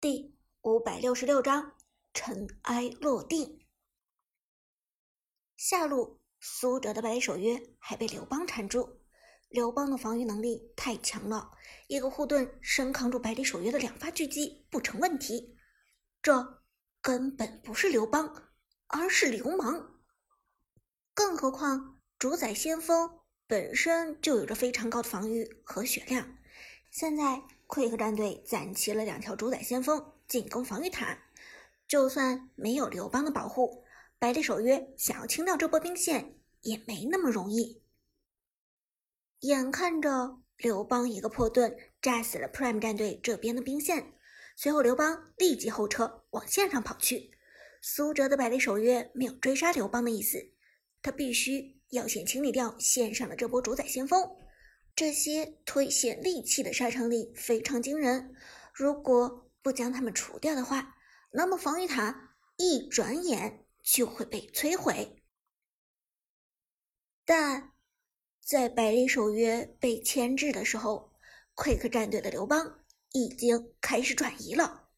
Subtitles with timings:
[0.00, 1.74] 第五百六十六章
[2.14, 3.66] 尘埃落定。
[5.58, 9.02] 下路苏哲的百里守约还被刘邦缠住，
[9.50, 11.50] 刘邦的防御能力太强了，
[11.86, 15.58] 一个护盾生扛住百里守约的两发狙击不成问题。
[16.22, 16.62] 这
[17.02, 18.50] 根本不是刘邦，
[18.86, 20.00] 而是流氓。
[21.12, 26.38] 更何况主宰先锋本身就有着非常高的防御和血量，
[26.90, 27.42] 现在。
[27.70, 31.16] 快克战队攒齐了两条主宰先锋进攻防御塔，
[31.86, 33.84] 就算没有刘邦的保护，
[34.18, 37.80] 百里守约想要清掉这波兵线也没那么容易。
[39.42, 44.14] 眼看着刘邦一个破盾炸死了 Prime 战队这边的兵线，
[44.56, 47.30] 随后刘邦立即后撤往线上跑去。
[47.80, 50.50] 苏哲的百里守约没有追杀刘邦的意思，
[51.00, 54.28] 他必须要先清理掉线上的这波主宰先锋。
[55.00, 58.34] 这些推线利器的杀伤力非常惊人，
[58.74, 60.94] 如果不将它们除掉的话，
[61.32, 65.24] 那么防御塔一转眼就会被摧毁。
[67.24, 67.72] 但
[68.44, 71.14] 在百里守约被牵制的时候
[71.54, 72.80] ，Quick 战队的刘邦
[73.12, 74.90] 已经开始转移了，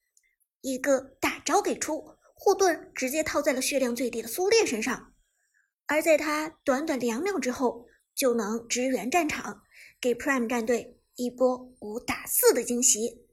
[0.63, 5.15] 一个大招给出，护盾直接套在了血量最低的苏烈身上，
[5.87, 9.63] 而在他短短两秒之后就能支援战场。
[10.03, 13.25] 给 Prime 战队一波五打四的惊喜。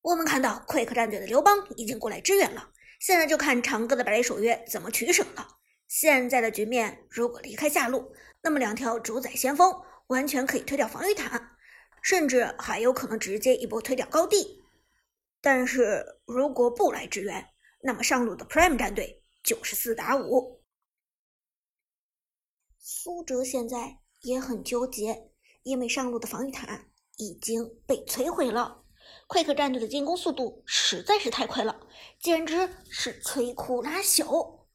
[0.00, 5.58] 我们看到 Quick 战队的刘邦已经过来支援了，现在就看长歌的百里守约怎么取舍了。
[5.86, 8.10] 现在的局面，如果离开下路，
[8.40, 9.70] 那么两条主宰先锋
[10.06, 11.58] 完全可以推掉防御塔，
[12.00, 14.62] 甚至还有可能直接一波推掉高地。
[15.42, 17.46] 但是如果不来支援，
[17.82, 20.64] 那么上路的 Prime 战队就是四打五。
[22.78, 23.98] 苏哲现在。
[24.20, 25.30] 也很纠结，
[25.62, 28.84] 因为上路的防御塔已经被摧毁了。
[29.26, 31.86] 快克战队的进攻速度实在是太快了，
[32.20, 34.66] 简直是摧枯拉朽。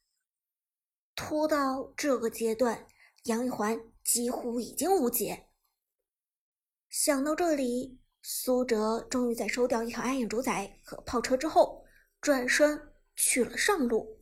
[1.16, 2.88] 拖到这个阶段，
[3.24, 5.50] 杨玉环几乎已经无解。
[6.90, 11.84] 想到这里，苏哲终于在收掉一条暗影主宰和炮车之后，
[12.22, 14.20] 转身去了上路。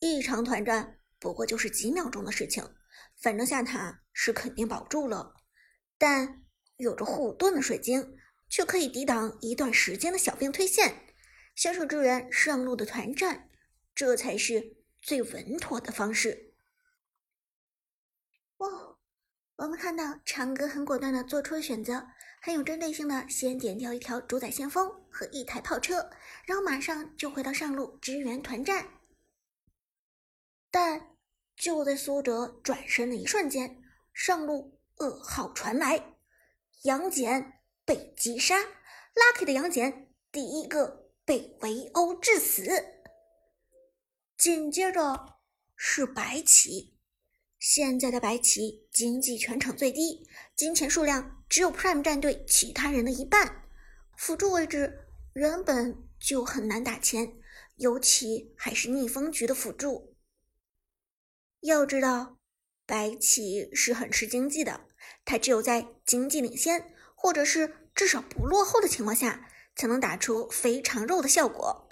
[0.00, 2.64] 一场团战不过就是几秒钟的事情。
[3.20, 5.34] 反正下塔是肯定保住了，
[5.98, 6.42] 但
[6.76, 8.16] 有着护盾的水晶
[8.48, 11.14] 却可以抵挡一段时间的小兵推线，
[11.54, 13.50] 小手支援上路的团战，
[13.94, 16.54] 这才是最稳妥的方式。
[18.56, 18.98] 哦，
[19.56, 22.08] 我们看到长歌很果断的做出了选择，
[22.40, 26.10] 很有针对性的先点掉一条主宰先锋和一台炮车，
[26.46, 28.88] 然后马上就回到上路支援团战，
[30.70, 31.09] 但。
[31.60, 33.82] 就在苏哲转身的一瞬间，
[34.14, 36.16] 上路噩耗传来，
[36.84, 38.58] 杨戬被击杀
[39.14, 42.66] ，Lucky 的杨戬第一个被围殴致死。
[44.38, 45.36] 紧接着
[45.76, 46.96] 是白起，
[47.58, 53.66] 现在的白起经济全场最低，金钱数量只有 Prime 战队其他人的一半，
[54.16, 57.34] 辅助位置原本就很难打钱，
[57.76, 60.09] 尤其还是逆风局的辅助。
[61.60, 62.38] 要知道，
[62.86, 64.86] 白起是很吃经济的，
[65.24, 71.88] 他只有在经济领先，或者是至少不落后的情况下，才能打出非常肉的效果。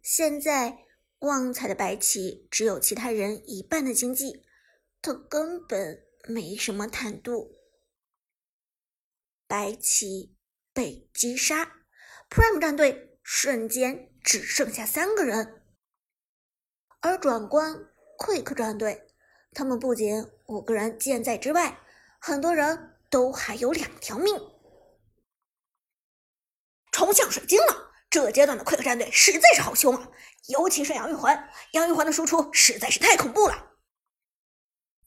[0.00, 0.86] 现在
[1.18, 4.44] 旺财的白起只有其他人一半的经济，
[5.02, 7.56] 他根本没什么坦度。
[9.48, 10.36] 白起
[10.72, 11.82] 被击杀
[12.30, 15.62] ，Prime 战队瞬间只剩下三个人，
[17.00, 17.74] 而转关
[18.18, 19.07] Quick 战队。
[19.54, 21.78] 他们不仅五个人健在之外，
[22.20, 24.40] 很多人都还有两条命。
[26.92, 27.92] 冲向水晶了！
[28.10, 30.08] 这阶段的 Quick 战队实在是好凶啊，
[30.46, 33.72] 尤其是杨玉环，杨玉环的输出实在是太恐怖了。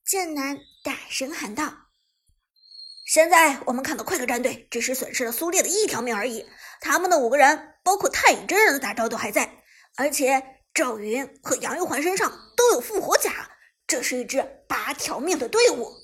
[0.06, 1.88] 剑南大声喊道
[3.07, 6.45] ：“现在我们看到 Quick 战队只是损失了苏烈的一条命而已，
[6.80, 9.63] 他们的五个人，包括太乙真人的大招都还在，
[9.95, 13.50] 而且赵云和杨玉环身上都有复活甲。”
[13.92, 15.98] 这是一支八条命的队伍。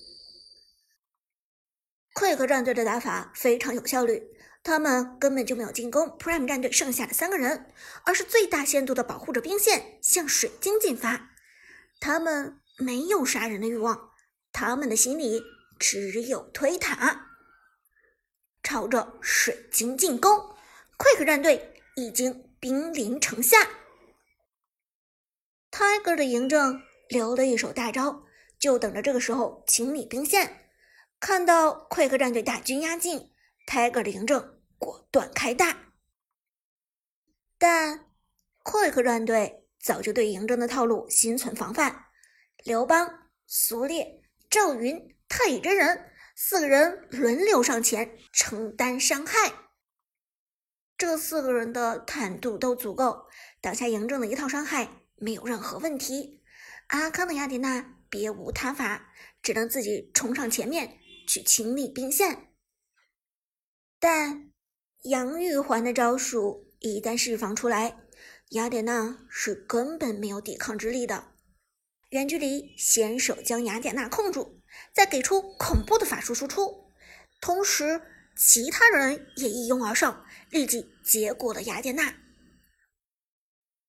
[2.14, 4.28] Quick 战队的打法非常有效率，
[4.62, 7.74] 他们根本就没有进攻 Prime 战队剩下的三个人，
[8.04, 11.30] 而是最大限度的保护着兵线向水晶进发。
[12.02, 14.12] 他们没有杀人的欲望，
[14.52, 15.42] 他们的心里
[15.80, 17.38] 只有推塔，
[18.62, 20.58] 朝着水晶进攻。
[20.98, 23.58] Quick 战队已经兵临城下
[25.72, 26.86] ，Tiger 的嬴政。
[27.10, 28.24] 留了一手大招，
[28.60, 30.70] 就等着这个时候清理兵线。
[31.20, 33.32] 看到快克战队大军压境
[33.68, 35.94] ，Tiger 的嬴政果断开大。
[37.58, 38.12] 但
[38.62, 42.06] 快克战队早就对嬴政的套路心存防范，
[42.64, 49.54] 刘邦、苏烈、赵云、太乙真人四个人轮流上前承担伤害。
[50.98, 53.28] 这四个人的坦度都足够
[53.62, 56.37] 挡下嬴政的一套伤害，没有任何问题。
[56.88, 60.98] 阿康的雅典娜别无他法，只能自己冲上前面
[61.28, 62.48] 去清理兵线。
[64.00, 64.52] 但
[65.04, 67.98] 杨玉环的招数一旦释放出来，
[68.52, 71.34] 雅典娜是根本没有抵抗之力的。
[72.12, 74.62] 远距离先手将雅典娜控住，
[74.94, 76.94] 再给出恐怖的法术输出，
[77.42, 78.02] 同时
[78.38, 82.16] 其他人也一拥而上，立即结果了雅典娜。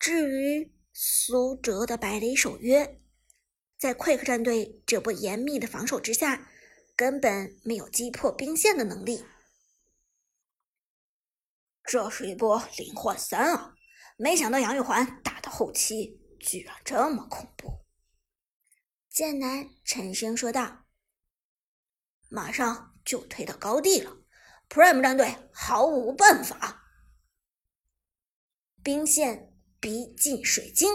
[0.00, 0.72] 至于……
[1.00, 3.00] 苏哲的百里守约，
[3.78, 6.50] 在 Quick 战队这波严密的防守之下，
[6.96, 9.24] 根本没有击破兵线的能力。
[11.84, 13.76] 这是一波零换三啊！
[14.16, 17.86] 没想到杨玉环打到后期居然这么恐怖。
[19.08, 20.86] 剑南沉声说道
[22.28, 24.16] ：“马上就推到高地了
[24.68, 26.90] ，Prime 战队毫无办法。
[28.82, 29.44] 兵线。”
[29.80, 30.88] 逼近水晶，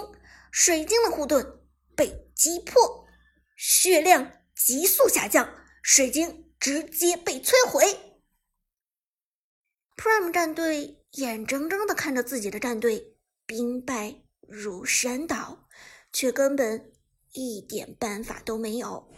[0.52, 1.62] 水晶的护盾
[1.96, 3.08] 被击破，
[3.56, 8.20] 血量急速下降，水晶直接被摧毁。
[9.96, 13.16] Prime 战队眼睁睁的看着自己的战队
[13.46, 15.70] 兵败如山倒，
[16.12, 16.92] 却根本
[17.32, 19.10] 一点办法都没有。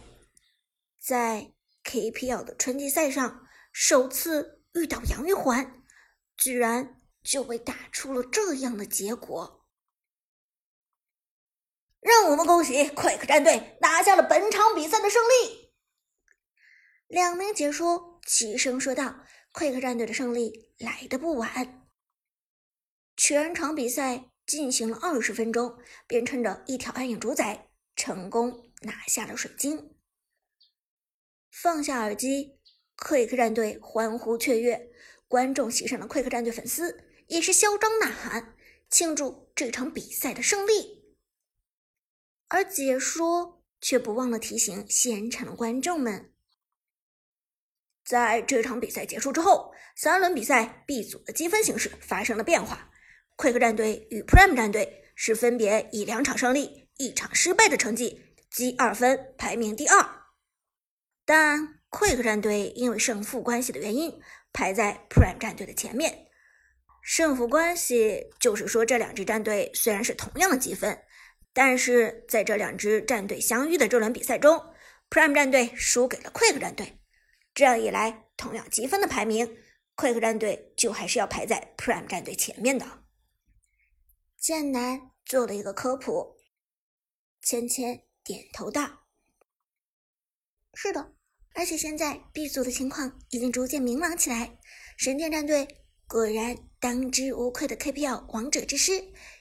[0.98, 1.52] 在
[1.84, 5.82] KPL 的春季赛上，首次遇到杨玉环，
[6.36, 6.95] 居然
[7.26, 9.66] 就被打出了这样的结果。
[12.00, 15.74] 让我们恭喜 Quick 战队拿下了本场比赛的胜利。
[17.08, 21.88] 两名解说齐声说道：“Quick 战队的胜利来的不晚。”
[23.16, 29.96] 全场比赛进行了二十分钟，便趁着一条暗影主宰成功拿下了水晶。
[31.50, 32.60] 放下耳机
[32.96, 34.92] ，Quick 战队欢呼雀跃，
[35.26, 38.54] 观众席上的 Quick 战队粉丝也是嚣张呐喊，
[38.88, 41.16] 庆祝这场比赛的胜利。
[42.48, 46.32] 而解说却不忘了提醒现场的观众们，
[48.04, 52.92] 在这场比赛结束之后，三轮比赛 B 组的积分形势发生了变化。
[53.36, 60.22] Quick 战队与 Prime 战队是分别以两场胜利、一场失败的成绩积二分，排名第二。
[61.24, 64.20] 但 Quick 战队因为胜负关系的原因，
[64.52, 66.25] 排在 Prime 战队的前面。
[67.08, 71.04] 胜负关系就是说，这两支战队虽然是同样的积分。
[71.52, 74.60] 但是在这两支战队相遇的这轮比赛中
[75.08, 76.98] ，Prime 战队输给了 Quick 战队。
[77.54, 79.56] 这样一来，同样积分的排名
[79.94, 83.04] ，Quick 战队就还是要排在 Prime 战队前面的。
[84.36, 86.36] 剑南做了一个科普，
[87.40, 89.06] 芊芊点头道
[90.74, 91.14] ：“是的，
[91.54, 94.58] 而且现在 B 组的情况已经逐渐明朗起来。
[94.98, 98.92] 神殿战队果然当之无愧的 KPL 王者之师，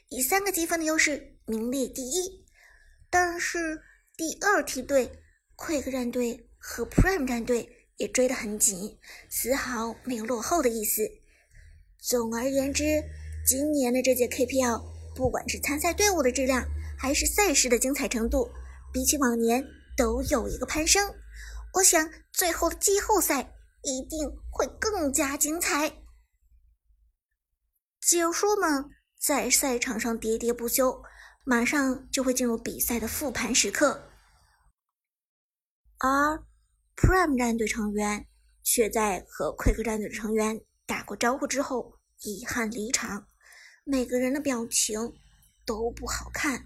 [0.09, 2.43] 以三个积分的优势。”名列第一，
[3.07, 3.79] 但是
[4.17, 5.11] 第二梯队
[5.55, 8.97] Quick 战队和 Prime 战队也追得很紧，
[9.29, 11.07] 丝毫没有落后的意思。
[11.99, 13.03] 总而言之，
[13.45, 14.81] 今年的这届 KPL，
[15.15, 18.49] 不管是参赛队伍的质量，还是赛事的精彩程度，
[18.91, 19.63] 比起往年
[19.95, 21.13] 都有一个攀升。
[21.75, 25.93] 我想最后的季后赛一定会更加精彩。
[28.05, 31.01] 解说们在赛场上喋喋不休。
[31.47, 34.09] 马上就会进入比赛的复盘时刻，
[35.99, 36.43] 而
[36.95, 38.27] Prime 战队成员
[38.63, 43.27] 却在和 Quick 战队的成员打过招呼之后遗憾离场，
[43.83, 45.13] 每个人的表情
[45.67, 46.65] 都不好看。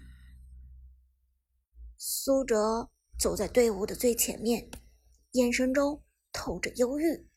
[1.98, 4.70] 苏哲走在队伍的最前面，
[5.32, 7.28] 眼神中透着忧郁。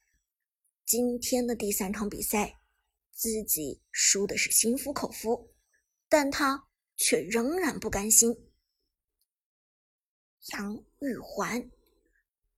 [0.86, 2.56] 今天的第三场比赛，
[3.13, 5.53] 自己输的是心服口服，
[6.10, 6.67] 但他。
[6.96, 8.51] 却仍然不甘心。
[10.53, 11.72] 杨玉环，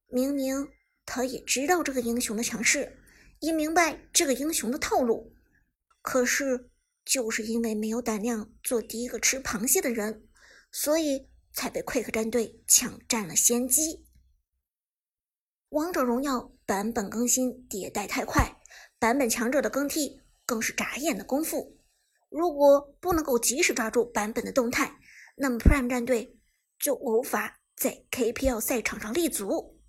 [0.08, 0.68] 明明
[1.06, 3.00] 他也知道这个英雄的强势，
[3.40, 5.34] 也明白这个英雄的套路，
[6.02, 6.70] 可是
[7.06, 10.28] 就是因为没有胆量做第一个吃螃蟹的人，
[10.70, 14.06] 所以才被 Quick 战队抢占了先机。
[15.70, 18.62] 王者荣耀版本更新迭代太快，
[19.00, 21.80] 版本强者的更替更是眨眼的功夫。
[22.30, 25.00] 如果不能够及时抓住版本的动态，
[25.38, 26.38] 那么 Prime 战队
[26.80, 29.82] 就无法在 KPL 赛场上立足。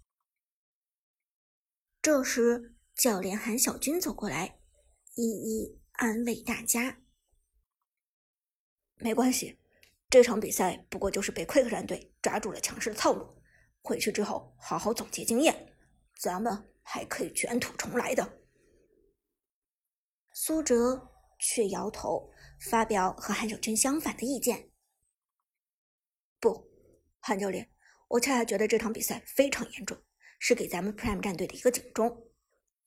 [2.00, 4.60] 这时，教练韩小军走过来，
[5.14, 7.00] 一一安慰大家。
[8.96, 9.58] 没关系，
[10.08, 13.42] 这场比赛不过就是被 Quick 战队抓住了强势的套路。
[13.82, 15.74] 回去之后好好总结经验，
[16.18, 18.45] 咱们还可以卷土重来的。
[20.46, 21.10] 苏哲
[21.40, 24.70] 却摇头，发表和韩小军相反的意见。
[26.38, 26.70] 不，
[27.18, 27.68] 韩教练，
[28.06, 29.98] 我恰恰觉得这场比赛非常严重，
[30.38, 32.28] 是给咱们 Prime 战队的一个警钟。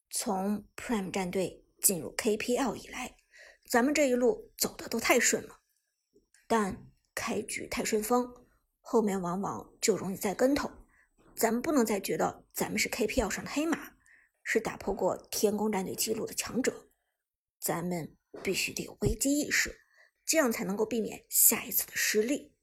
[0.09, 3.17] 从 Prime 战队进入 KPL 以来，
[3.69, 5.59] 咱们这一路走的都太顺了，
[6.47, 8.47] 但开局太顺风，
[8.79, 10.71] 后面往往就容易栽跟头。
[11.35, 13.97] 咱们不能再觉得咱们是 KPL 上的黑马，
[14.43, 16.85] 是打破过天宫战队记录的强者。
[17.59, 19.81] 咱们必须得有危机意识，
[20.25, 22.53] 这样才能够避免下一次的失利。